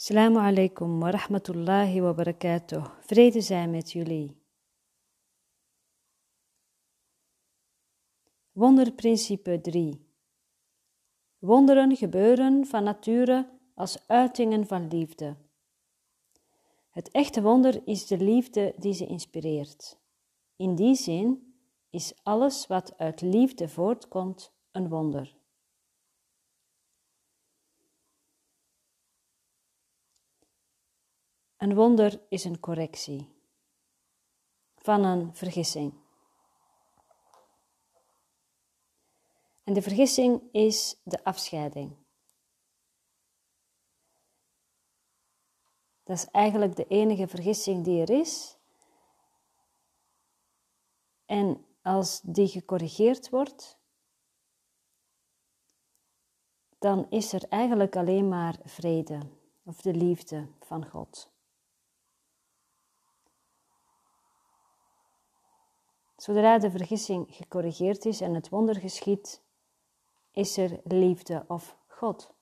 Assalamu 0.00 0.38
alaikum 0.38 1.00
wa 1.00 1.10
rahmatullahi 1.10 2.00
wa 2.00 2.12
barakatuh. 2.14 2.84
Vrede 3.00 3.40
zijn 3.40 3.70
met 3.70 3.92
jullie. 3.92 4.36
Wonderprincipe 8.52 9.60
3. 9.60 10.06
Wonderen 11.38 11.96
gebeuren 11.96 12.66
van 12.66 12.84
nature 12.84 13.48
als 13.74 14.08
uitingen 14.08 14.66
van 14.66 14.88
liefde. 14.88 15.36
Het 16.90 17.10
echte 17.10 17.42
wonder 17.42 17.86
is 17.86 18.06
de 18.06 18.18
liefde 18.18 18.74
die 18.76 18.92
ze 18.92 19.06
inspireert. 19.06 19.98
In 20.56 20.74
die 20.74 20.94
zin 20.94 21.54
is 21.90 22.14
alles 22.22 22.66
wat 22.66 22.98
uit 22.98 23.20
liefde 23.20 23.68
voortkomt 23.68 24.52
een 24.72 24.88
wonder. 24.88 25.37
Een 31.58 31.74
wonder 31.74 32.20
is 32.28 32.44
een 32.44 32.60
correctie 32.60 33.36
van 34.76 35.04
een 35.04 35.34
vergissing. 35.34 35.94
En 39.64 39.74
de 39.74 39.82
vergissing 39.82 40.42
is 40.52 41.00
de 41.04 41.24
afscheiding. 41.24 41.96
Dat 46.02 46.16
is 46.16 46.24
eigenlijk 46.24 46.76
de 46.76 46.86
enige 46.86 47.28
vergissing 47.28 47.84
die 47.84 48.00
er 48.00 48.10
is. 48.10 48.56
En 51.26 51.66
als 51.82 52.20
die 52.20 52.48
gecorrigeerd 52.48 53.30
wordt, 53.30 53.78
dan 56.78 57.10
is 57.10 57.32
er 57.32 57.48
eigenlijk 57.48 57.96
alleen 57.96 58.28
maar 58.28 58.58
vrede 58.64 59.20
of 59.64 59.80
de 59.80 59.94
liefde 59.94 60.48
van 60.60 60.86
God. 60.86 61.36
Zodra 66.18 66.58
de 66.58 66.70
vergissing 66.70 67.36
gecorrigeerd 67.36 68.04
is 68.04 68.20
en 68.20 68.34
het 68.34 68.48
wonder 68.48 68.74
geschiet, 68.74 69.42
is 70.30 70.56
er 70.56 70.80
liefde 70.84 71.44
of 71.48 71.78
God. 71.86 72.34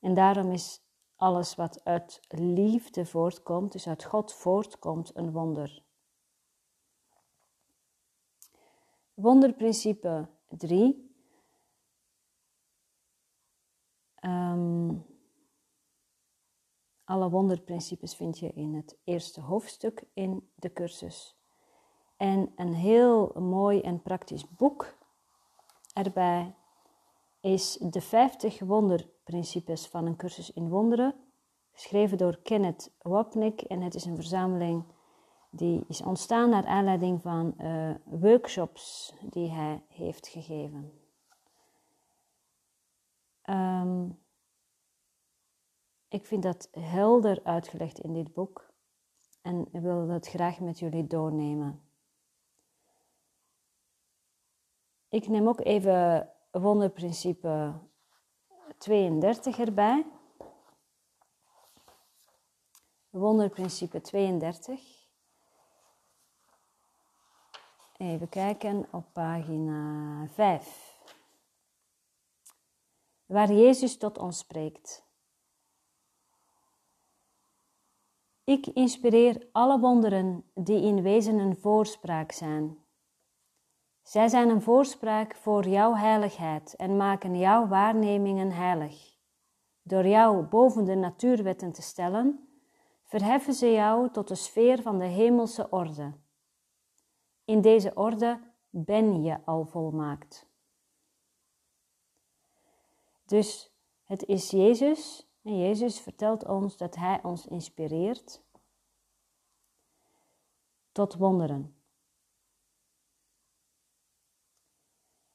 En 0.00 0.14
daarom 0.14 0.52
is 0.52 0.80
alles 1.16 1.54
wat 1.54 1.84
uit 1.84 2.20
liefde 2.28 3.06
voortkomt, 3.06 3.72
dus 3.72 3.88
uit 3.88 4.04
God 4.04 4.32
voortkomt, 4.32 5.16
een 5.16 5.32
wonder. 5.32 5.82
Wonderprincipe 9.14 10.28
3. 10.48 11.12
Um, 14.20 14.30
ehm, 14.30 14.96
alle 17.04 17.30
wonderprincipes 17.30 18.14
vind 18.14 18.38
je 18.38 18.52
in 18.52 18.74
het 18.74 18.96
eerste 19.04 19.40
hoofdstuk 19.40 20.04
in 20.12 20.50
de 20.54 20.72
cursus. 20.72 21.36
En 22.24 22.52
een 22.56 22.74
heel 22.74 23.32
mooi 23.40 23.80
en 23.80 24.02
praktisch 24.02 24.48
boek 24.48 24.96
erbij 25.92 26.54
is 27.40 27.76
de 27.80 28.00
50 28.00 28.60
wonderprincipes 28.60 29.86
van 29.86 30.06
een 30.06 30.16
cursus 30.16 30.52
in 30.52 30.68
wonderen, 30.68 31.14
geschreven 31.72 32.18
door 32.18 32.38
Kenneth 32.42 32.92
Wapnick. 33.02 33.60
En 33.60 33.80
het 33.80 33.94
is 33.94 34.04
een 34.04 34.14
verzameling 34.14 34.84
die 35.50 35.84
is 35.88 36.02
ontstaan 36.02 36.50
naar 36.50 36.66
aanleiding 36.66 37.22
van 37.22 37.54
uh, 37.60 37.94
workshops 38.04 39.14
die 39.30 39.50
hij 39.50 39.82
heeft 39.88 40.28
gegeven. 40.28 40.92
Um, 43.50 44.18
ik 46.08 46.26
vind 46.26 46.42
dat 46.42 46.68
helder 46.70 47.40
uitgelegd 47.42 47.98
in 47.98 48.12
dit 48.12 48.34
boek 48.34 48.72
en 49.42 49.68
wil 49.72 50.06
dat 50.06 50.28
graag 50.28 50.60
met 50.60 50.78
jullie 50.78 51.06
doornemen. 51.06 51.92
Ik 55.14 55.28
neem 55.28 55.48
ook 55.48 55.60
even 55.60 56.30
wonderprincipe 56.50 57.72
32 58.78 59.58
erbij. 59.58 60.06
Wonderprincipe 63.10 64.00
32. 64.00 64.80
Even 67.96 68.28
kijken 68.28 68.88
op 68.90 69.12
pagina 69.12 70.26
5. 70.28 70.98
Waar 73.26 73.52
Jezus 73.52 73.96
tot 73.96 74.18
ons 74.18 74.38
spreekt. 74.38 75.04
Ik 78.44 78.66
inspireer 78.66 79.48
alle 79.52 79.80
wonderen 79.80 80.50
die 80.54 80.82
in 80.82 81.02
wezen 81.02 81.38
een 81.38 81.56
voorspraak 81.56 82.32
zijn 82.32 82.83
zij 84.04 84.28
zijn 84.28 84.48
een 84.48 84.62
voorspraak 84.62 85.36
voor 85.36 85.68
jouw 85.68 85.94
heiligheid 85.94 86.76
en 86.76 86.96
maken 86.96 87.38
jouw 87.38 87.66
waarnemingen 87.66 88.50
heilig. 88.50 89.16
Door 89.82 90.06
jou 90.06 90.42
boven 90.42 90.84
de 90.84 90.94
natuurwetten 90.94 91.72
te 91.72 91.82
stellen, 91.82 92.48
verheffen 93.02 93.54
ze 93.54 93.72
jou 93.72 94.10
tot 94.10 94.28
de 94.28 94.34
sfeer 94.34 94.82
van 94.82 94.98
de 94.98 95.04
hemelse 95.04 95.70
orde. 95.70 96.12
In 97.44 97.60
deze 97.60 97.94
orde 97.94 98.40
ben 98.70 99.22
je 99.22 99.44
al 99.44 99.64
volmaakt. 99.64 100.46
Dus 103.26 103.72
het 104.04 104.24
is 104.24 104.50
Jezus, 104.50 105.28
en 105.42 105.58
Jezus 105.58 106.00
vertelt 106.00 106.46
ons 106.46 106.76
dat 106.76 106.94
Hij 106.94 107.20
ons 107.22 107.46
inspireert 107.46 108.42
tot 110.92 111.14
wonderen. 111.14 111.76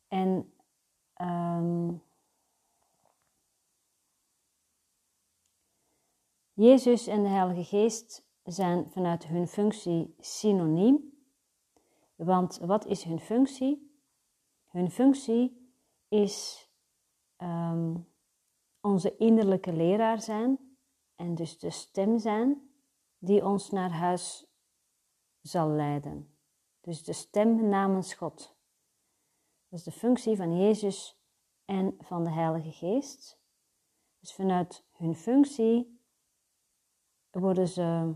En 0.07 0.53
um, 1.22 2.01
Jezus 6.59 7.07
en 7.07 7.23
de 7.23 7.29
Heilige 7.29 7.63
Geest 7.63 8.27
zijn 8.43 8.89
vanuit 8.91 9.25
hun 9.27 9.47
functie 9.47 10.15
synoniem. 10.19 11.23
Want 12.15 12.57
wat 12.57 12.85
is 12.85 13.03
hun 13.03 13.19
functie? 13.19 14.01
Hun 14.67 14.91
functie 14.91 15.73
is 16.07 16.67
um, 17.37 18.07
onze 18.81 19.17
innerlijke 19.17 19.73
leraar 19.73 20.21
zijn 20.21 20.77
en 21.15 21.35
dus 21.35 21.59
de 21.59 21.69
stem 21.69 22.17
zijn 22.17 22.71
die 23.17 23.45
ons 23.45 23.69
naar 23.69 23.91
huis 23.91 24.47
zal 25.41 25.69
leiden. 25.69 26.37
Dus 26.81 27.03
de 27.03 27.13
stem 27.13 27.69
namens 27.69 28.13
God. 28.13 28.55
Dat 29.67 29.79
is 29.79 29.85
de 29.85 29.91
functie 29.91 30.35
van 30.35 30.57
Jezus 30.57 31.21
en 31.65 31.95
van 31.99 32.23
de 32.23 32.31
Heilige 32.31 32.71
Geest. 32.71 33.41
Dus 34.19 34.33
vanuit 34.33 34.85
hun 34.91 35.15
functie 35.15 35.98
worden 37.39 37.67
ze 37.67 38.13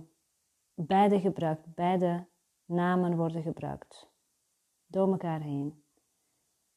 beide 0.74 1.20
gebruikt, 1.20 1.76
beide 1.76 2.28
namen 2.66 3.18
worden 3.18 3.42
gebruikt. 3.42 4.10
Door 4.86 5.12
elkaar 5.12 5.42
heen. 5.42 5.84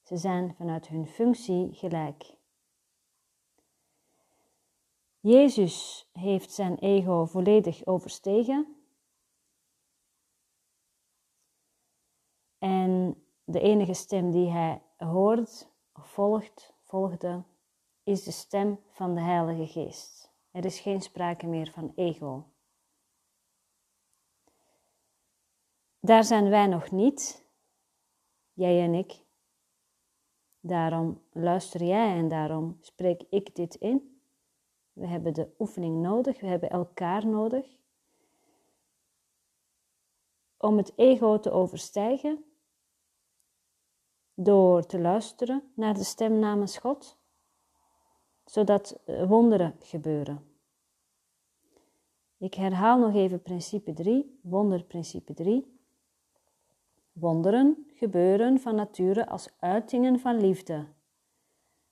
Ze 0.02 0.16
zijn 0.16 0.54
vanuit 0.54 0.88
hun 0.88 1.06
functie 1.06 1.74
gelijk. 1.74 2.34
Jezus 5.20 6.08
heeft 6.12 6.52
zijn 6.52 6.78
ego 6.78 7.24
volledig 7.24 7.86
overstegen. 7.86 8.76
En 12.58 13.22
de 13.44 13.60
enige 13.60 13.94
stem 13.94 14.30
die 14.30 14.50
hij 14.50 14.82
hoort 14.96 15.68
of 15.92 16.08
volgt, 16.10 16.74
volgde, 16.82 17.42
is 18.02 18.24
de 18.24 18.30
stem 18.30 18.80
van 18.90 19.14
de 19.14 19.20
Heilige 19.20 19.66
Geest. 19.66 20.25
Er 20.56 20.64
is 20.64 20.80
geen 20.80 21.02
sprake 21.02 21.46
meer 21.46 21.70
van 21.70 21.92
ego. 21.94 22.44
Daar 26.00 26.24
zijn 26.24 26.48
wij 26.48 26.66
nog 26.66 26.90
niet, 26.90 27.46
jij 28.52 28.82
en 28.82 28.94
ik. 28.94 29.24
Daarom 30.60 31.22
luister 31.32 31.82
jij 31.82 32.16
en 32.16 32.28
daarom 32.28 32.78
spreek 32.80 33.22
ik 33.30 33.54
dit 33.54 33.74
in. 33.74 34.20
We 34.92 35.06
hebben 35.06 35.34
de 35.34 35.54
oefening 35.58 36.02
nodig, 36.02 36.40
we 36.40 36.46
hebben 36.46 36.70
elkaar 36.70 37.26
nodig. 37.26 37.76
Om 40.56 40.76
het 40.76 40.92
ego 40.98 41.40
te 41.40 41.50
overstijgen 41.50 42.44
door 44.34 44.86
te 44.86 45.00
luisteren 45.00 45.72
naar 45.74 45.94
de 45.94 46.04
stem 46.04 46.38
namens 46.38 46.78
God, 46.78 47.18
zodat 48.46 49.00
eh, 49.04 49.28
wonderen 49.28 49.74
gebeuren. 49.80 50.44
Ik 52.38 52.54
herhaal 52.54 52.98
nog 52.98 53.14
even 53.14 53.42
principe 53.42 53.92
3, 53.92 54.38
wonderprincipe 54.42 55.34
3. 55.34 55.74
Wonderen 57.12 57.86
gebeuren 57.94 58.60
van 58.60 58.74
nature 58.74 59.28
als 59.28 59.48
uitingen 59.58 60.18
van 60.20 60.40
liefde. 60.40 60.86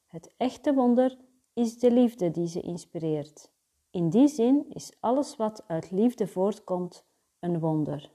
Het 0.06 0.34
echte 0.36 0.74
wonder 0.74 1.16
is 1.52 1.78
de 1.78 1.90
liefde 1.90 2.30
die 2.30 2.46
ze 2.46 2.60
inspireert. 2.60 3.50
In 3.90 4.10
die 4.10 4.28
zin 4.28 4.66
is 4.68 4.96
alles 5.00 5.36
wat 5.36 5.64
uit 5.66 5.90
liefde 5.90 6.26
voortkomt 6.26 7.04
een 7.40 7.60
wonder. 7.60 8.13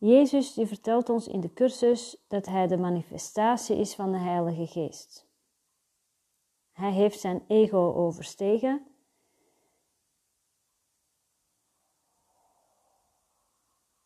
Jezus 0.00 0.54
die 0.54 0.66
vertelt 0.66 1.08
ons 1.08 1.28
in 1.28 1.40
de 1.40 1.52
cursus 1.52 2.16
dat 2.28 2.46
Hij 2.46 2.66
de 2.66 2.76
manifestatie 2.76 3.76
is 3.76 3.94
van 3.94 4.12
de 4.12 4.18
Heilige 4.18 4.66
Geest. 4.66 5.26
Hij 6.72 6.92
heeft 6.92 7.20
zijn 7.20 7.44
ego 7.48 7.92
overstegen. 7.94 8.86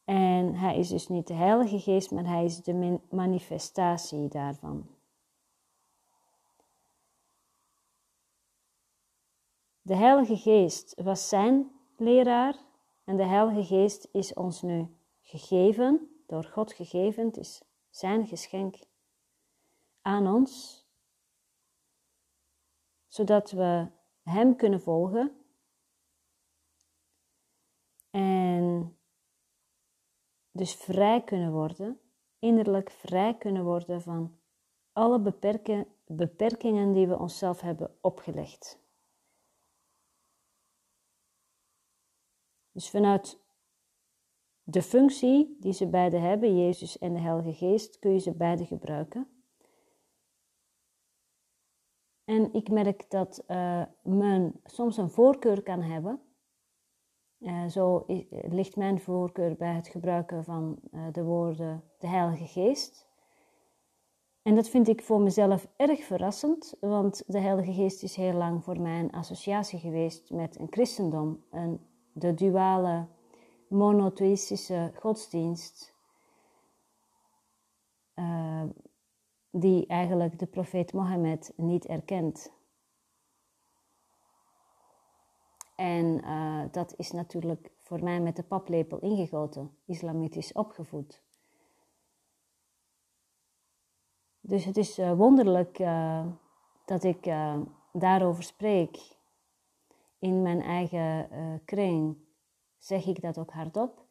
En 0.05 0.55
hij 0.55 0.79
is 0.79 0.88
dus 0.88 1.08
niet 1.08 1.26
de 1.26 1.35
Heilige 1.35 1.81
Geest, 1.81 2.11
maar 2.11 2.26
hij 2.26 2.44
is 2.44 2.62
de 2.62 3.00
manifestatie 3.11 4.29
daarvan. 4.29 4.87
De 9.82 9.96
Heilige 9.96 10.37
Geest 10.37 10.94
was 11.02 11.29
zijn 11.29 11.70
leraar 11.96 12.56
en 13.05 13.17
de 13.17 13.25
Heilige 13.25 13.64
Geest 13.64 14.08
is 14.12 14.35
ons 14.35 14.62
nu 14.62 14.88
gegeven, 15.38 16.22
door 16.26 16.44
God 16.44 16.72
gegeven, 16.72 17.26
het 17.26 17.36
is 17.36 17.62
zijn 17.90 18.26
geschenk 18.26 18.76
aan 20.02 20.26
ons 20.26 20.82
zodat 23.06 23.50
we 23.50 23.90
Hem 24.22 24.56
kunnen 24.56 24.81
volgen. 24.81 25.44
En 28.10 28.98
dus 30.50 30.75
vrij 30.75 31.25
kunnen 31.25 31.52
worden, 31.52 32.00
innerlijk 32.38 32.90
vrij 32.90 33.36
kunnen 33.38 33.64
worden 33.64 34.02
van 34.02 34.38
alle 34.92 35.20
beperkingen 36.06 36.92
die 36.92 37.06
we 37.06 37.19
onszelf 37.19 37.60
hebben 37.60 37.98
opgelegd. 38.00 38.82
Dus 42.70 42.90
vanuit 42.90 43.44
de 44.64 44.82
functie 44.82 45.56
die 45.61 45.72
ze 45.72 45.87
beide 45.87 46.16
hebben, 46.16 46.58
Jezus 46.58 46.99
en 46.99 47.12
de 47.12 47.20
Heilige 47.20 47.52
Geest, 47.52 47.99
kun 47.99 48.12
je 48.12 48.19
ze 48.19 48.32
beide 48.32 48.64
gebruiken. 48.64 49.28
En 52.25 52.52
ik 52.52 52.70
merk 52.70 53.11
dat 53.11 53.44
uh, 53.49 53.82
men 54.02 54.61
soms 54.64 54.96
een 54.96 55.11
voorkeur 55.11 55.62
kan 55.62 55.82
hebben. 55.82 56.20
Uh, 57.38 57.66
zo 57.66 58.05
ligt 58.28 58.76
mijn 58.76 59.00
voorkeur 59.00 59.56
bij 59.56 59.75
het 59.75 59.88
gebruiken 59.88 60.44
van 60.44 60.78
uh, 60.93 61.06
de 61.12 61.22
woorden 61.22 61.82
de 61.99 62.06
Heilige 62.06 62.46
Geest. 62.46 63.08
En 64.43 64.55
dat 64.55 64.69
vind 64.69 64.88
ik 64.88 65.02
voor 65.02 65.20
mezelf 65.20 65.69
erg 65.76 66.05
verrassend, 66.05 66.76
want 66.81 67.22
de 67.26 67.38
Heilige 67.38 67.72
Geest 67.72 68.02
is 68.02 68.17
heel 68.17 68.32
lang 68.32 68.64
voor 68.64 68.81
mij 68.81 69.00
een 69.00 69.12
associatie 69.12 69.78
geweest 69.78 70.31
met 70.31 70.58
een 70.58 70.67
christendom, 70.70 71.44
een, 71.50 71.81
de 72.12 72.34
duale 72.34 73.06
monotheïstische 73.75 74.93
godsdienst 74.94 75.94
die 79.50 79.87
eigenlijk 79.87 80.38
de 80.38 80.47
profeet 80.47 80.93
Mohammed 80.93 81.53
niet 81.56 81.87
erkent. 81.87 82.53
En 85.76 86.25
uh, 86.25 86.62
dat 86.71 86.94
is 86.97 87.11
natuurlijk 87.11 87.71
voor 87.79 88.05
mij 88.05 88.21
met 88.21 88.37
de 88.37 88.43
paplepel 88.43 88.99
ingegoten, 88.99 89.77
islamitisch 89.85 90.53
opgevoed. 90.53 91.23
Dus 94.41 94.65
het 94.65 94.77
is 94.77 94.99
uh, 94.99 95.12
wonderlijk 95.12 95.79
dat 96.85 97.05
ik 97.05 97.25
daarover 97.93 98.43
spreek. 98.43 99.12
In 100.19 100.43
mijn 100.43 100.61
eigen 100.61 101.29
kring 101.65 102.17
zeg 102.84 103.06
ik 103.06 103.20
dat 103.20 103.38
ook 103.38 103.52
hardop. 103.52 104.06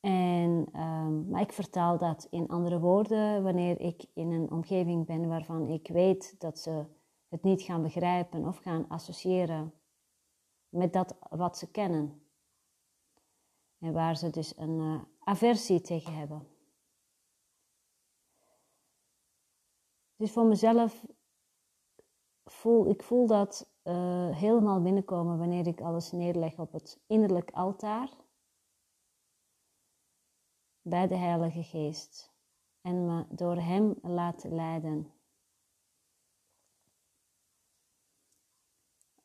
En, 0.00 0.68
um, 0.80 1.28
maar 1.28 1.40
ik 1.40 1.52
vertaal 1.52 1.98
dat 1.98 2.26
in 2.30 2.48
andere 2.48 2.80
woorden 2.80 3.42
wanneer 3.42 3.80
ik 3.80 4.06
in 4.14 4.30
een 4.30 4.50
omgeving 4.50 5.06
ben 5.06 5.28
waarvan 5.28 5.68
ik 5.68 5.88
weet 5.88 6.40
dat 6.40 6.58
ze 6.58 6.84
het 7.28 7.42
niet 7.42 7.62
gaan 7.62 7.82
begrijpen 7.82 8.46
of 8.46 8.56
gaan 8.56 8.88
associëren 8.88 9.74
met 10.68 10.92
dat 10.92 11.16
wat 11.28 11.58
ze 11.58 11.70
kennen. 11.70 12.22
En 13.78 13.92
waar 13.92 14.16
ze 14.16 14.30
dus 14.30 14.56
een 14.56 14.78
uh, 14.78 15.02
aversie 15.18 15.80
tegen 15.80 16.14
hebben. 16.14 16.48
Dus 20.16 20.32
voor 20.32 20.46
mezelf 20.46 21.04
voel 22.44 22.86
ik 22.88 23.02
voel 23.02 23.26
dat 23.26 23.73
uh, 23.84 24.36
helemaal 24.36 24.82
binnenkomen 24.82 25.38
wanneer 25.38 25.66
ik 25.66 25.80
alles 25.80 26.12
neerleg 26.12 26.58
op 26.58 26.72
het 26.72 27.00
innerlijk 27.06 27.50
altaar 27.50 28.08
bij 30.82 31.06
de 31.06 31.16
Heilige 31.16 31.62
Geest 31.62 32.32
en 32.80 33.06
me 33.06 33.24
door 33.28 33.56
Hem 33.56 33.94
laten 34.02 34.54
leiden. 34.54 35.12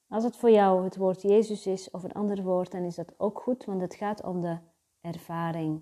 Als 0.07 0.23
het 0.23 0.35
voor 0.35 0.51
jou 0.51 0.83
het 0.83 0.97
woord 0.97 1.21
Jezus 1.21 1.67
is 1.67 1.91
of 1.91 2.03
een 2.03 2.13
ander 2.13 2.43
woord, 2.43 2.71
dan 2.71 2.83
is 2.83 2.95
dat 2.95 3.19
ook 3.19 3.41
goed, 3.41 3.65
want 3.65 3.81
het 3.81 3.95
gaat 3.95 4.23
om 4.23 4.41
de 4.41 4.57
ervaring. 5.01 5.81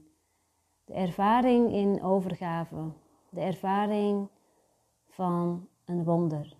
De 0.85 0.93
ervaring 0.93 1.71
in 1.71 2.03
overgave, 2.03 2.91
de 3.29 3.41
ervaring 3.41 4.27
van 5.05 5.67
een 5.85 6.03
wonder. 6.03 6.57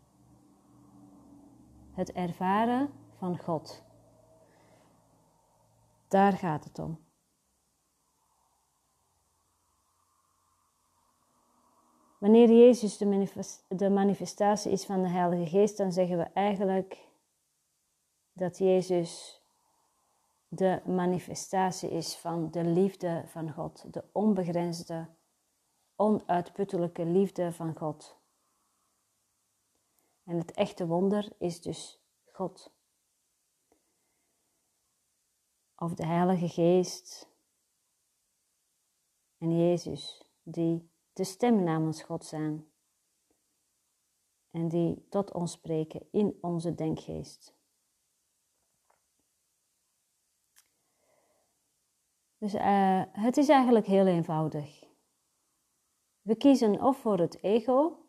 Het 1.98 2.12
ervaren 2.12 2.90
van 3.18 3.38
God. 3.38 3.84
Daar 6.08 6.34
gaat 6.34 6.64
het 6.64 6.80
om. 6.80 7.00
Wanneer 12.18 12.50
Jezus 12.50 12.98
de, 13.68 13.90
manifestatie 13.90 14.72
is 14.72 14.86
van 14.86 15.02
de 15.02 15.10
Heilige 15.10 15.46
Geest, 15.46 15.78
dan 15.78 15.92
zeggen 15.92 16.18
we 16.18 16.24
eigenlijk 16.24 17.08
dat 18.34 18.58
Jezus 18.58 19.42
de 20.48 20.82
manifestatie 20.86 21.90
is 21.90 22.18
van 22.18 22.52
de 22.52 22.64
liefde 22.64 23.24
van 23.26 23.52
God, 23.52 23.94
de 23.94 24.04
onbegrensde, 24.12 25.08
onuitputtelijke 25.96 27.06
liefde 27.06 27.52
van 27.54 27.76
God. 27.76 28.17
En 30.28 30.38
het 30.38 30.52
echte 30.52 30.88
wonder 30.88 31.32
is 31.38 31.62
dus 31.62 32.00
God. 32.26 32.72
Of 35.76 35.94
de 35.94 36.06
Heilige 36.06 36.50
Geest 36.50 37.30
en 39.38 39.58
Jezus, 39.58 40.32
die 40.44 40.90
de 41.14 41.24
stem 41.24 41.64
namens 41.64 42.04
God 42.04 42.26
zijn 42.26 42.72
en 44.52 44.68
die 44.68 45.06
tot 45.10 45.34
ons 45.34 45.52
spreken 45.52 46.08
in 46.12 46.38
onze 46.42 46.76
denkgeest. 46.76 47.56
Dus 52.38 52.54
uh, 52.54 53.04
het 53.12 53.38
is 53.38 53.50
eigenlijk 53.50 53.86
heel 53.86 54.08
eenvoudig. 54.08 54.84
We 56.22 56.36
kiezen 56.36 56.82
of 56.82 56.98
voor 56.98 57.20
het 57.20 57.44
ego 57.44 58.07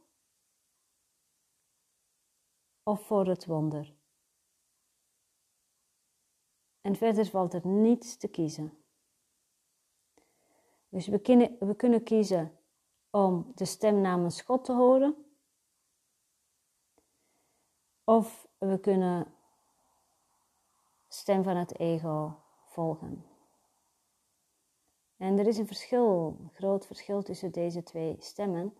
of 2.89 3.07
voor 3.07 3.27
het 3.27 3.47
wonder. 3.47 3.95
En 6.81 6.97
verder 6.97 7.27
valt 7.27 7.55
er 7.55 7.67
niets 7.67 8.17
te 8.17 8.29
kiezen. 8.29 8.83
Dus 10.89 11.07
we 11.07 11.19
kunnen, 11.19 11.57
we 11.59 11.75
kunnen 11.75 12.03
kiezen 12.03 12.59
om 13.11 13.53
de 13.55 13.65
stem 13.65 14.01
namens 14.01 14.41
God 14.41 14.65
te 14.65 14.73
horen. 14.73 15.25
Of 18.05 18.49
we 18.59 18.81
kunnen 18.81 19.35
stem 21.09 21.43
van 21.43 21.57
het 21.57 21.79
ego 21.79 22.41
volgen. 22.65 23.25
En 25.17 25.39
er 25.39 25.47
is 25.47 25.59
een 25.59 25.67
verschil, 25.67 26.37
een 26.41 26.51
groot 26.55 26.87
verschil 26.87 27.23
tussen 27.23 27.53
deze 27.53 27.83
twee 27.83 28.17
stemmen. 28.19 28.77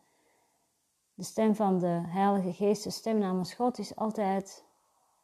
De 1.19 1.25
stem 1.25 1.55
van 1.55 1.79
de 1.79 2.03
Heilige 2.07 2.53
Geest, 2.53 2.85
de 2.85 2.91
stem 2.91 3.19
namens 3.19 3.55
God, 3.55 3.79
is 3.79 3.97
altijd 3.97 4.65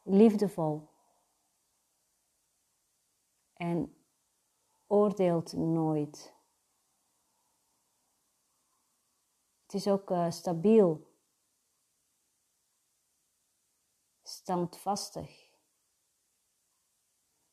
liefdevol. 0.03 0.89
En 3.53 3.97
oordeelt 4.87 5.53
nooit. 5.53 6.35
Het 9.63 9.75
is 9.75 9.89
ook 9.89 10.11
uh, 10.11 10.31
stabiel, 10.31 11.15
standvastig. 14.23 15.51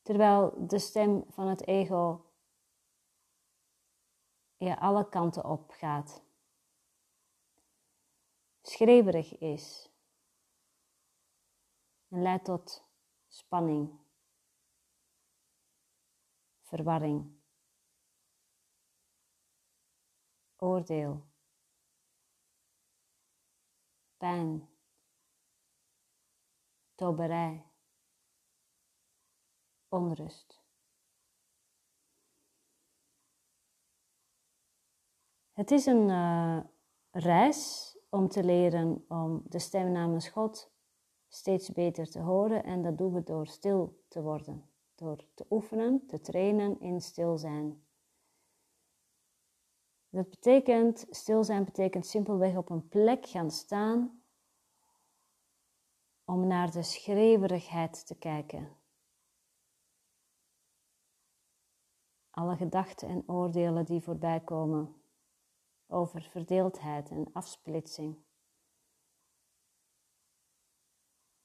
Terwijl 0.02 0.66
de 0.66 0.78
stem 0.78 1.24
van 1.28 1.46
het 1.46 1.66
ego 1.66 2.24
ja, 4.56 4.74
alle 4.74 5.08
kanten 5.08 5.44
op 5.44 5.70
gaat. 5.70 6.22
Schreeuwerig 8.62 9.38
is. 9.38 9.90
En 12.08 12.22
leidt 12.22 12.44
tot 12.44 12.84
spanning, 13.28 14.00
verwarring, 16.62 17.40
oordeel, 20.56 21.26
pijn, 24.16 24.68
toberij, 26.94 27.66
onrust. 29.88 30.60
Het 35.52 35.70
is 35.70 35.86
een 35.86 36.08
uh, 36.08 36.60
reis 37.10 37.91
om 38.12 38.28
te 38.28 38.44
leren 38.44 39.04
om 39.08 39.42
de 39.48 39.58
stem 39.58 39.92
namens 39.92 40.28
God 40.28 40.70
steeds 41.28 41.72
beter 41.72 42.10
te 42.10 42.20
horen 42.20 42.64
en 42.64 42.82
dat 42.82 42.98
doen 42.98 43.12
we 43.12 43.22
door 43.22 43.46
stil 43.46 44.02
te 44.08 44.22
worden, 44.22 44.70
door 44.94 45.24
te 45.34 45.46
oefenen, 45.50 46.06
te 46.06 46.20
trainen 46.20 46.80
in 46.80 47.00
stil 47.00 47.38
zijn. 47.38 47.84
Dat 50.08 50.30
betekent, 50.30 51.06
stil 51.10 51.44
zijn 51.44 51.64
betekent 51.64 52.06
simpelweg 52.06 52.56
op 52.56 52.70
een 52.70 52.88
plek 52.88 53.26
gaan 53.26 53.50
staan 53.50 54.22
om 56.24 56.46
naar 56.46 56.70
de 56.70 56.82
schreeuwerigheid 56.82 58.06
te 58.06 58.14
kijken. 58.14 58.76
Alle 62.30 62.56
gedachten 62.56 63.08
en 63.08 63.22
oordelen 63.26 63.84
die 63.84 64.00
voorbij 64.00 64.40
komen 64.40 65.01
over 65.92 66.22
verdeeldheid 66.22 67.10
en 67.10 67.32
afsplitsing. 67.32 68.24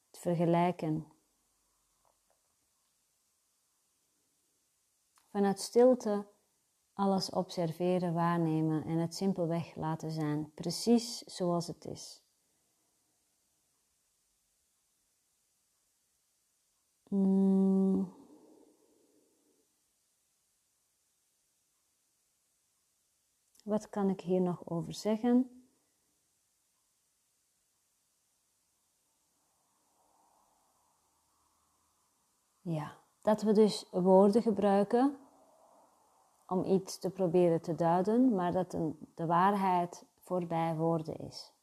Het 0.09 0.19
vergelijken. 0.19 1.07
Vanuit 5.29 5.59
stilte 5.59 6.27
alles 6.93 7.29
observeren, 7.29 8.13
waarnemen 8.13 8.83
en 8.83 8.97
het 8.97 9.15
simpelweg 9.15 9.75
laten 9.75 10.11
zijn, 10.11 10.51
precies 10.53 11.17
zoals 11.19 11.67
het 11.67 11.85
is. 11.85 12.21
Mm. 17.09 18.16
Wat 23.67 23.89
kan 23.89 24.09
ik 24.09 24.21
hier 24.21 24.41
nog 24.41 24.69
over 24.69 24.93
zeggen? 24.93 25.65
Ja, 32.61 32.97
dat 33.21 33.41
we 33.41 33.51
dus 33.51 33.89
woorden 33.91 34.41
gebruiken 34.41 35.17
om 36.45 36.63
iets 36.63 36.99
te 36.99 37.09
proberen 37.09 37.61
te 37.61 37.75
duiden, 37.75 38.35
maar 38.35 38.51
dat 38.51 38.71
de 39.15 39.25
waarheid 39.25 40.05
voorbij 40.19 40.75
woorden 40.75 41.17
is. 41.17 41.53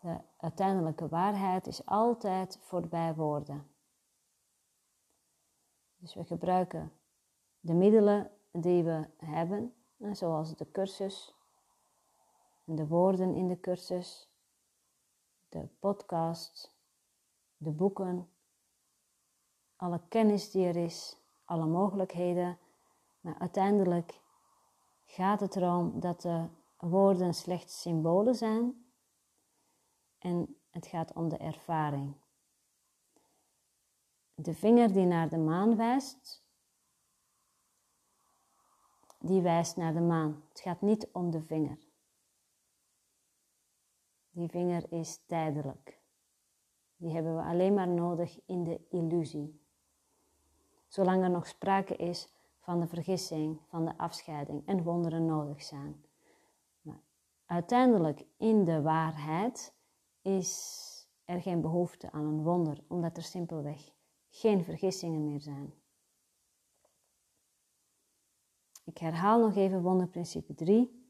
De 0.00 0.20
uiteindelijke 0.36 1.08
waarheid 1.08 1.66
is 1.66 1.86
altijd 1.86 2.58
voorbij 2.62 3.14
woorden. 3.14 3.70
Dus 5.96 6.14
we 6.14 6.24
gebruiken 6.24 6.92
de 7.60 7.74
middelen 7.74 8.30
die 8.60 8.82
we 8.82 9.08
hebben, 9.16 9.74
zoals 10.12 10.56
de 10.56 10.70
cursus, 10.70 11.34
de 12.64 12.86
woorden 12.86 13.34
in 13.34 13.48
de 13.48 13.60
cursus, 13.60 14.30
de 15.48 15.68
podcast, 15.78 16.74
de 17.56 17.70
boeken, 17.70 18.28
alle 19.76 20.00
kennis 20.08 20.50
die 20.50 20.66
er 20.66 20.76
is, 20.76 21.16
alle 21.44 21.66
mogelijkheden. 21.66 22.58
Maar 23.20 23.38
uiteindelijk 23.38 24.20
gaat 25.04 25.40
het 25.40 25.56
erom 25.56 26.00
dat 26.00 26.20
de 26.20 26.46
woorden 26.76 27.34
slechts 27.34 27.80
symbolen 27.80 28.34
zijn 28.34 28.86
en 30.18 30.56
het 30.70 30.86
gaat 30.86 31.12
om 31.12 31.28
de 31.28 31.36
ervaring. 31.36 32.14
De 34.34 34.54
vinger 34.54 34.92
die 34.92 35.06
naar 35.06 35.28
de 35.28 35.38
maan 35.38 35.76
wijst, 35.76 36.45
die 39.26 39.40
wijst 39.40 39.76
naar 39.76 39.92
de 39.92 40.00
maan. 40.00 40.42
Het 40.48 40.60
gaat 40.60 40.80
niet 40.80 41.08
om 41.12 41.30
de 41.30 41.42
vinger. 41.42 41.78
Die 44.30 44.48
vinger 44.48 44.92
is 44.92 45.20
tijdelijk. 45.26 46.00
Die 46.96 47.12
hebben 47.12 47.36
we 47.36 47.42
alleen 47.42 47.74
maar 47.74 47.88
nodig 47.88 48.38
in 48.46 48.64
de 48.64 48.80
illusie. 48.90 49.60
Zolang 50.88 51.22
er 51.22 51.30
nog 51.30 51.46
sprake 51.46 51.96
is 51.96 52.32
van 52.58 52.80
de 52.80 52.86
vergissing, 52.86 53.60
van 53.66 53.84
de 53.84 53.98
afscheiding 53.98 54.66
en 54.66 54.82
wonderen 54.82 55.26
nodig 55.26 55.62
zijn. 55.62 56.04
Maar 56.80 57.00
uiteindelijk 57.46 58.24
in 58.36 58.64
de 58.64 58.82
waarheid 58.82 59.74
is 60.22 60.84
er 61.24 61.42
geen 61.42 61.60
behoefte 61.60 62.12
aan 62.12 62.24
een 62.24 62.42
wonder, 62.42 62.84
omdat 62.88 63.16
er 63.16 63.22
simpelweg 63.22 63.92
geen 64.28 64.64
vergissingen 64.64 65.24
meer 65.24 65.40
zijn. 65.40 65.74
Ik 68.86 68.98
herhaal 68.98 69.40
nog 69.40 69.56
even 69.56 69.82
wonderprincipe 69.82 70.54
3. 70.54 71.04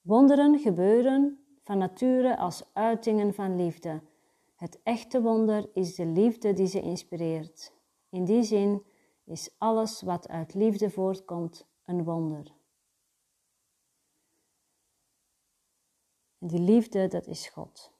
Wonderen 0.00 0.58
gebeuren 0.58 1.46
van 1.62 1.78
nature 1.78 2.36
als 2.36 2.64
uitingen 2.72 3.34
van 3.34 3.56
liefde. 3.56 4.02
Het 4.54 4.80
echte 4.82 5.22
wonder 5.22 5.70
is 5.74 5.94
de 5.94 6.06
liefde 6.06 6.52
die 6.52 6.66
ze 6.66 6.80
inspireert. 6.80 7.72
In 8.10 8.24
die 8.24 8.42
zin 8.42 8.82
is 9.24 9.54
alles 9.58 10.02
wat 10.02 10.28
uit 10.28 10.54
liefde 10.54 10.90
voortkomt 10.90 11.66
een 11.84 12.04
wonder. 12.04 12.54
En 16.38 16.46
die 16.46 16.60
liefde, 16.60 17.08
dat 17.08 17.26
is 17.26 17.48
God. 17.48 17.95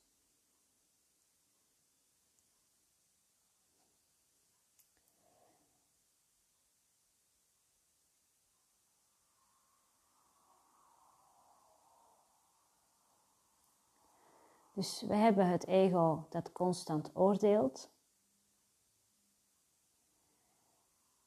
Dus 14.76 15.02
we 15.02 15.14
hebben 15.14 15.46
het 15.46 15.66
ego 15.66 16.26
dat 16.30 16.52
constant 16.52 17.10
oordeelt. 17.14 17.90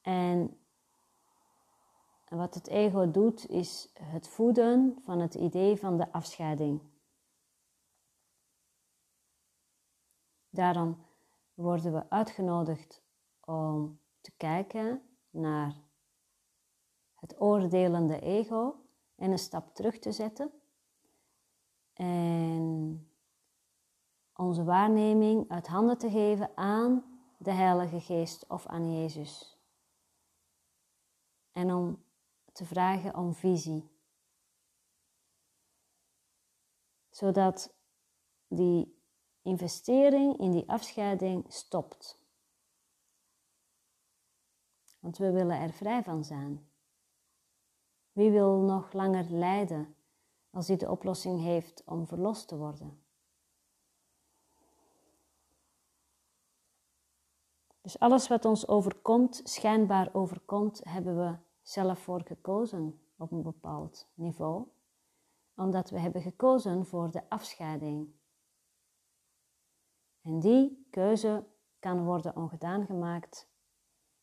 En 0.02 0.60
wat 2.28 2.54
het 2.54 2.68
ego 2.68 3.12
doet, 3.12 3.50
is 3.50 3.90
het 3.94 4.28
voeden 4.28 5.02
van 5.04 5.20
het 5.20 5.36
idee 5.36 5.78
van 5.78 5.98
de 5.98 6.12
afscheiding. 6.12 6.82
Daarom 10.50 11.06
worden 11.54 11.94
we 11.94 12.10
uitgenodigd 12.10 13.04
om 13.46 14.00
te 14.22 14.32
kijken 14.38 15.02
naar 15.30 15.76
het 17.16 17.42
oordelende 17.42 18.20
ego 18.20 18.76
en 19.16 19.32
een 19.32 19.40
stap 19.40 19.76
terug 19.76 20.00
te 20.00 20.12
zetten. 20.12 20.52
En 21.94 23.09
onze 24.40 24.64
waarneming 24.64 25.50
uit 25.50 25.68
handen 25.68 25.98
te 25.98 26.10
geven 26.10 26.58
aan 26.58 27.04
de 27.38 27.52
Heilige 27.52 28.00
Geest 28.00 28.48
of 28.48 28.66
aan 28.66 28.94
Jezus. 28.94 29.58
En 31.52 31.74
om 31.74 32.04
te 32.52 32.66
vragen 32.66 33.16
om 33.16 33.34
visie. 33.34 33.90
Zodat 37.10 37.74
die 38.48 39.02
investering 39.42 40.38
in 40.38 40.52
die 40.52 40.70
afscheiding 40.70 41.54
stopt. 41.54 42.20
Want 45.00 45.18
we 45.18 45.32
willen 45.32 45.60
er 45.60 45.72
vrij 45.72 46.04
van 46.04 46.24
zijn. 46.24 46.70
Wie 48.12 48.32
wil 48.32 48.58
nog 48.60 48.94
langer 48.94 49.32
lijden 49.32 49.96
als 50.50 50.68
hij 50.68 50.78
de 50.78 50.90
oplossing 50.90 51.42
heeft 51.42 51.84
om 51.86 52.08
verlost 52.08 52.48
te 52.48 52.58
worden? 52.58 53.09
Dus 57.90 58.00
alles 58.00 58.28
wat 58.28 58.46
ons 58.46 58.68
overkomt, 58.68 59.42
schijnbaar 59.44 60.10
overkomt, 60.14 60.82
hebben 60.84 61.18
we 61.18 61.38
zelf 61.62 62.00
voor 62.00 62.22
gekozen 62.26 63.02
op 63.18 63.32
een 63.32 63.42
bepaald 63.42 64.08
niveau, 64.14 64.68
omdat 65.56 65.90
we 65.90 66.00
hebben 66.00 66.22
gekozen 66.22 66.86
voor 66.86 67.12
de 67.12 67.30
afscheiding. 67.30 68.14
En 70.22 70.40
die 70.40 70.88
keuze 70.90 71.46
kan 71.80 72.04
worden 72.04 72.36
ongedaan 72.36 72.86
gemaakt 72.86 73.50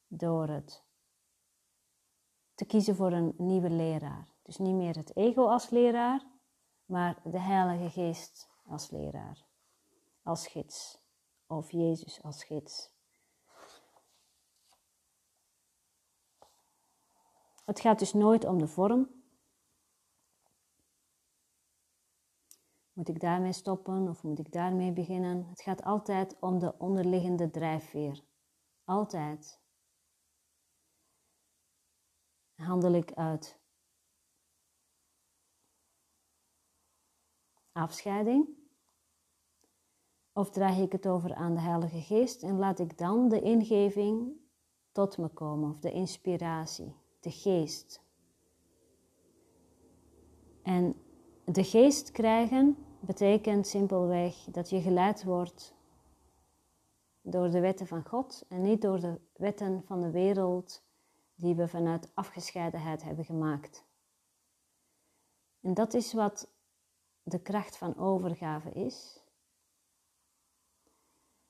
door 0.06 0.48
het 0.48 0.84
te 2.54 2.64
kiezen 2.64 2.96
voor 2.96 3.12
een 3.12 3.34
nieuwe 3.36 3.70
leraar. 3.70 4.28
Dus 4.42 4.56
niet 4.56 4.74
meer 4.74 4.96
het 4.96 5.16
ego 5.16 5.48
als 5.48 5.70
leraar, 5.70 6.26
maar 6.84 7.20
de 7.24 7.40
Heilige 7.40 7.90
Geest 7.90 8.48
als 8.66 8.90
leraar, 8.90 9.46
als 10.22 10.46
gids, 10.46 10.98
of 11.46 11.70
Jezus 11.70 12.22
als 12.22 12.44
gids. 12.44 12.94
Het 17.66 17.80
gaat 17.80 17.98
dus 17.98 18.12
nooit 18.12 18.44
om 18.44 18.58
de 18.58 18.66
vorm. 18.66 19.10
Moet 22.92 23.08
ik 23.08 23.20
daarmee 23.20 23.52
stoppen 23.52 24.08
of 24.08 24.22
moet 24.22 24.38
ik 24.38 24.52
daarmee 24.52 24.92
beginnen? 24.92 25.46
Het 25.48 25.60
gaat 25.60 25.82
altijd 25.82 26.36
om 26.40 26.58
de 26.58 26.78
onderliggende 26.78 27.50
drijfveer. 27.50 28.24
Altijd. 28.84 29.60
Handel 32.54 32.92
ik 32.92 33.12
uit 33.12 33.60
afscheiding? 37.72 38.48
Of 40.32 40.50
draag 40.50 40.78
ik 40.78 40.92
het 40.92 41.06
over 41.06 41.34
aan 41.34 41.54
de 41.54 41.60
Heilige 41.60 42.00
Geest 42.00 42.42
en 42.42 42.58
laat 42.58 42.78
ik 42.78 42.98
dan 42.98 43.28
de 43.28 43.40
ingeving 43.40 44.32
tot 44.92 45.18
me 45.18 45.28
komen, 45.28 45.70
of 45.70 45.78
de 45.78 45.92
inspiratie, 45.92 47.05
de 47.26 47.32
geest? 47.32 48.02
En 50.62 50.96
de 51.44 51.64
geest 51.64 52.10
krijgen 52.10 52.76
betekent 53.00 53.66
simpelweg 53.66 54.34
dat 54.34 54.70
je 54.70 54.80
geleid 54.80 55.24
wordt 55.24 55.74
door 57.20 57.50
de 57.50 57.60
wetten 57.60 57.86
van 57.86 58.04
God 58.04 58.44
en 58.48 58.62
niet 58.62 58.82
door 58.82 59.00
de 59.00 59.20
wetten 59.32 59.82
van 59.86 60.00
de 60.00 60.10
wereld 60.10 60.82
die 61.34 61.54
we 61.54 61.68
vanuit 61.68 62.10
afgescheidenheid 62.14 63.02
hebben 63.02 63.24
gemaakt. 63.24 63.84
En 65.60 65.74
dat 65.74 65.94
is 65.94 66.12
wat 66.12 66.50
de 67.22 67.38
kracht 67.38 67.76
van 67.76 67.96
overgave 67.96 68.70
is. 68.70 69.24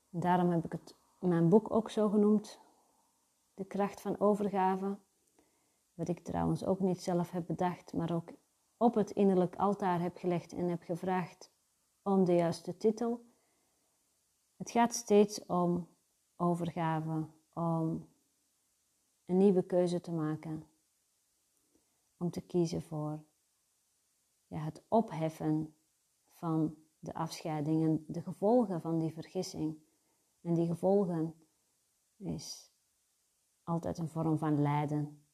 Daarom 0.09 0.51
heb 0.51 0.65
ik 0.65 0.73
het 0.73 0.95
mijn 1.19 1.49
boek 1.49 1.71
ook 1.71 1.91
zo 1.91 2.09
genoemd, 2.09 2.61
De 3.55 3.65
kracht 3.65 4.01
van 4.01 4.21
overgave. 4.21 4.99
Wat 5.97 6.09
ik 6.09 6.25
trouwens 6.25 6.65
ook 6.65 6.81
niet 6.81 7.03
zelf 7.03 7.31
heb 7.31 7.47
bedacht, 7.47 7.93
maar 7.93 8.13
ook 8.13 8.33
op 8.77 8.95
het 8.95 9.11
innerlijk 9.11 9.57
altaar 9.57 10.01
heb 10.01 10.17
gelegd 10.17 10.53
en 10.53 10.69
heb 10.69 10.83
gevraagd 10.83 11.51
om 12.03 12.25
de 12.25 12.35
juiste 12.35 12.77
titel. 12.77 13.25
Het 14.57 14.71
gaat 14.71 14.95
steeds 14.95 15.47
om 15.47 15.89
overgave, 16.37 17.27
om 17.53 18.09
een 19.25 19.37
nieuwe 19.37 19.63
keuze 19.63 20.01
te 20.01 20.13
maken. 20.13 20.67
Om 22.17 22.31
te 22.31 22.41
kiezen 22.41 22.83
voor 22.83 23.25
ja, 24.47 24.59
het 24.59 24.83
opheffen 24.89 25.75
van 26.33 26.77
de 26.99 27.15
afscheiding 27.15 27.85
en 27.85 28.05
de 28.09 28.23
gevolgen 28.23 28.81
van 28.81 28.99
die 28.99 29.13
vergissing. 29.13 29.79
En 30.41 30.55
die 30.55 30.67
gevolgen 30.67 31.35
is 32.17 32.73
altijd 33.63 33.99
een 33.99 34.09
vorm 34.09 34.39
van 34.39 34.63
lijden. 34.63 35.26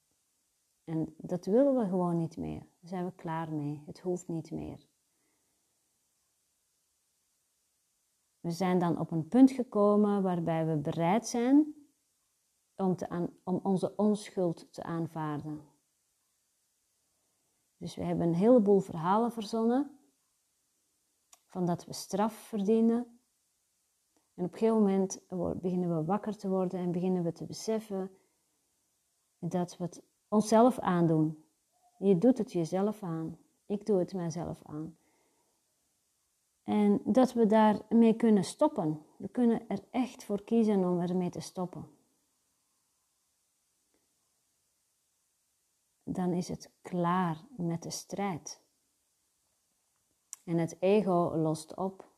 En 0.85 1.15
dat 1.17 1.47
willen 1.47 1.77
we 1.77 1.89
gewoon 1.89 2.17
niet 2.17 2.37
meer. 2.37 2.61
Daar 2.61 2.89
zijn 2.89 3.05
we 3.05 3.13
klaar 3.13 3.53
mee. 3.53 3.83
Het 3.87 4.01
hoeft 4.01 4.29
niet 4.29 4.51
meer. 4.51 4.87
We 8.41 8.51
zijn 8.51 8.79
dan 8.79 8.99
op 8.99 9.11
een 9.11 9.29
punt 9.29 9.51
gekomen 9.51 10.23
waarbij 10.23 10.67
we 10.67 10.77
bereid 10.77 11.27
zijn 11.27 11.75
om, 12.77 12.97
te 12.97 13.09
aan, 13.09 13.31
om 13.45 13.61
onze 13.63 13.97
onschuld 13.97 14.73
te 14.73 14.83
aanvaarden. 14.83 15.61
Dus 17.77 17.95
we 17.95 18.05
hebben 18.05 18.27
een 18.27 18.35
heleboel 18.35 18.81
verhalen 18.81 19.33
verzonnen 19.33 19.99
van 21.47 21.67
dat 21.67 21.85
we 21.85 21.93
straf 21.93 22.35
verdienen. 22.35 23.21
En 24.35 24.45
op 24.45 24.53
een 24.53 24.59
gegeven 24.59 24.81
moment 24.81 25.21
beginnen 25.61 25.97
we 25.97 26.05
wakker 26.05 26.37
te 26.37 26.49
worden 26.49 26.81
en 26.81 26.93
beginnen 26.93 27.23
we 27.23 27.33
te 27.33 27.45
beseffen 27.45 28.11
dat 29.39 29.77
we 29.77 29.85
het 29.85 30.03
onszelf 30.33 30.79
aandoen. 30.79 31.45
Je 31.99 32.19
doet 32.19 32.39
het 32.39 32.53
jezelf 32.53 33.03
aan. 33.03 33.39
Ik 33.67 33.87
doe 33.87 33.99
het 33.99 34.15
mijzelf 34.15 34.63
aan. 34.65 34.97
En 36.63 37.01
dat 37.05 37.33
we 37.33 37.47
daarmee 37.47 38.15
kunnen 38.15 38.45
stoppen. 38.45 39.07
We 39.17 39.29
kunnen 39.29 39.69
er 39.69 39.85
echt 39.91 40.25
voor 40.25 40.45
kiezen 40.45 40.85
om 40.85 41.01
ermee 41.01 41.31
te 41.31 41.41
stoppen. 41.41 41.91
Dan 46.03 46.33
is 46.33 46.49
het 46.49 46.71
klaar 46.83 47.45
met 47.57 47.83
de 47.83 47.91
strijd. 47.91 48.61
En 50.45 50.59
het 50.59 50.77
ego 50.81 51.37
lost 51.37 51.77
op. 51.77 52.11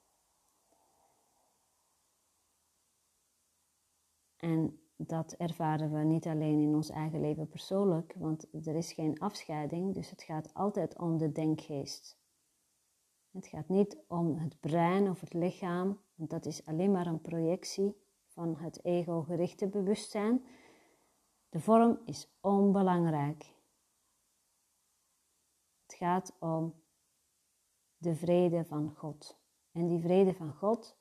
En 4.37 4.84
dat 5.09 5.33
ervaren 5.33 5.93
we 5.93 5.99
niet 5.99 6.27
alleen 6.27 6.61
in 6.61 6.75
ons 6.75 6.91
eigen 6.91 7.21
leven 7.21 7.49
persoonlijk, 7.49 8.15
want 8.19 8.67
er 8.67 8.75
is 8.75 8.93
geen 8.93 9.19
afscheiding, 9.19 9.95
dus 9.95 10.11
het 10.11 10.23
gaat 10.23 10.55
altijd 10.55 10.99
om 10.99 11.19
de 11.19 11.33
denkgeest. 11.33 12.23
Het 13.31 13.47
gaat 13.47 13.69
niet 13.69 13.99
om 14.09 14.37
het 14.39 14.61
brein 14.61 15.09
of 15.09 15.21
het 15.21 15.33
lichaam, 15.33 16.01
want 16.15 16.31
dat 16.31 16.47
is 16.47 16.67
alleen 16.67 16.93
maar 16.93 17.07
een 17.07 17.21
projectie 17.21 17.97
van 18.27 18.57
het 18.57 18.85
ego-gerichte 18.85 19.69
bewustzijn. 19.69 20.45
De 21.49 21.61
vorm 21.61 21.99
is 22.05 22.37
onbelangrijk. 22.41 23.55
Het 25.83 25.95
gaat 25.95 26.37
om 26.39 26.75
de 27.97 28.15
vrede 28.15 28.65
van 28.65 28.95
God. 28.97 29.39
En 29.73 29.87
die 29.87 30.01
vrede 30.01 30.35
van 30.35 30.53
God, 30.53 30.97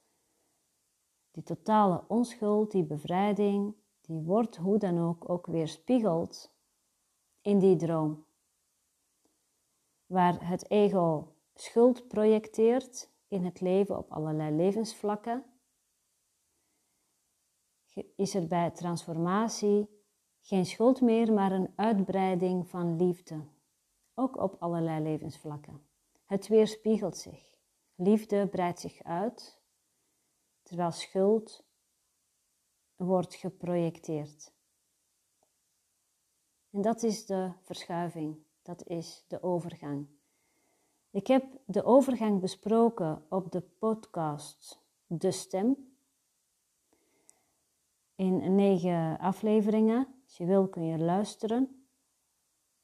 die 1.31 1.43
totale 1.43 2.03
onschuld, 2.07 2.71
die 2.71 2.83
bevrijding, 2.83 3.75
die 4.05 4.21
wordt 4.21 4.55
hoe 4.55 4.77
dan 4.77 4.99
ook 4.99 5.29
ook 5.29 5.45
weer 5.45 5.67
spiegeld 5.67 6.55
in 7.41 7.59
die 7.59 7.75
droom. 7.75 8.25
Waar 10.05 10.47
het 10.47 10.69
ego 10.69 11.35
schuld 11.53 12.07
projecteert 12.07 13.11
in 13.27 13.45
het 13.45 13.61
leven 13.61 13.97
op 13.97 14.11
allerlei 14.11 14.55
levensvlakken, 14.55 15.45
is 18.15 18.35
er 18.35 18.47
bij 18.47 18.71
transformatie 18.71 19.89
geen 20.41 20.65
schuld 20.65 21.01
meer, 21.01 21.33
maar 21.33 21.51
een 21.51 21.73
uitbreiding 21.75 22.67
van 22.67 22.95
liefde, 22.95 23.47
ook 24.13 24.37
op 24.37 24.55
allerlei 24.59 25.03
levensvlakken. 25.03 25.85
Het 26.25 26.47
weerspiegelt 26.47 27.17
zich. 27.17 27.51
Liefde 27.95 28.47
breidt 28.47 28.79
zich 28.79 29.03
uit, 29.03 29.61
terwijl 30.61 30.91
schuld 30.91 31.62
wordt 33.05 33.35
geprojecteerd. 33.35 34.51
En 36.69 36.81
dat 36.81 37.03
is 37.03 37.25
de 37.25 37.51
verschuiving, 37.61 38.37
dat 38.61 38.87
is 38.87 39.25
de 39.27 39.43
overgang. 39.43 40.07
Ik 41.11 41.27
heb 41.27 41.45
de 41.65 41.83
overgang 41.83 42.39
besproken 42.39 43.25
op 43.29 43.51
de 43.51 43.61
podcast 43.61 44.81
De 45.05 45.31
Stem. 45.31 45.95
In 48.15 48.55
negen 48.55 49.19
afleveringen. 49.19 50.07
Als 50.23 50.37
je 50.37 50.45
wil 50.45 50.67
kun 50.67 50.85
je 50.85 50.97
luisteren. 50.97 51.85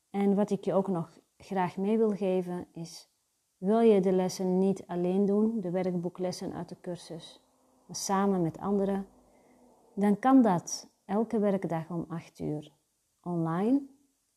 En 0.09 0.35
wat 0.35 0.49
ik 0.49 0.65
je 0.65 0.73
ook 0.73 0.87
nog 0.87 1.19
graag 1.37 1.77
mee 1.77 1.97
wil 1.97 2.15
geven 2.15 2.67
is: 2.71 3.09
wil 3.57 3.79
je 3.79 4.01
de 4.01 4.11
lessen 4.11 4.57
niet 4.57 4.87
alleen 4.87 5.25
doen, 5.25 5.61
de 5.61 5.69
werkboeklessen 5.69 6.53
uit 6.53 6.69
de 6.69 6.77
cursus, 6.81 7.39
maar 7.85 7.95
samen 7.95 8.41
met 8.41 8.57
anderen, 8.57 9.07
dan 9.99 10.19
kan 10.19 10.41
dat 10.41 10.89
elke 11.05 11.39
werkdag 11.39 11.89
om 11.89 12.05
8 12.07 12.39
uur 12.39 12.73
online, 13.21 13.87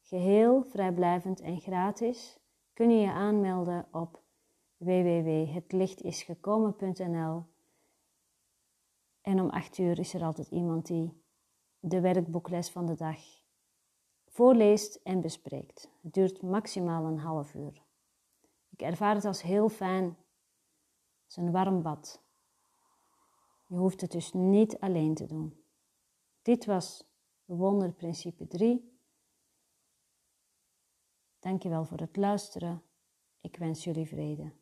geheel 0.00 0.62
vrijblijvend 0.62 1.40
en 1.40 1.60
gratis 1.60 2.40
kun 2.72 2.90
je 2.90 3.00
je 3.00 3.12
aanmelden 3.12 3.86
op 3.90 4.22
www.hetlichtisgekomen.nl. 4.76 7.44
En 9.20 9.40
om 9.40 9.50
8 9.50 9.78
uur 9.78 9.98
is 9.98 10.14
er 10.14 10.22
altijd 10.22 10.48
iemand 10.48 10.86
die 10.86 11.22
de 11.78 12.00
werkboekles 12.00 12.70
van 12.70 12.86
de 12.86 12.94
dag 12.94 13.18
voorleest 14.26 14.94
en 14.94 15.20
bespreekt. 15.20 15.90
Het 16.02 16.12
duurt 16.12 16.42
maximaal 16.42 17.04
een 17.04 17.18
half 17.18 17.54
uur. 17.54 17.82
Ik 18.70 18.82
ervaar 18.82 19.14
het 19.14 19.24
als 19.24 19.42
heel 19.42 19.68
fijn, 19.68 20.16
als 21.24 21.36
een 21.36 21.50
warm 21.50 21.82
bad. 21.82 22.21
Je 23.72 23.78
hoeft 23.78 24.00
het 24.00 24.10
dus 24.10 24.32
niet 24.32 24.78
alleen 24.78 25.14
te 25.14 25.26
doen. 25.26 25.64
Dit 26.42 26.64
was 26.64 27.04
Wonderprincipe 27.44 28.46
3. 28.46 28.98
Dankjewel 31.38 31.84
voor 31.84 31.98
het 31.98 32.16
luisteren. 32.16 32.82
Ik 33.40 33.56
wens 33.56 33.84
jullie 33.84 34.06
vrede. 34.06 34.52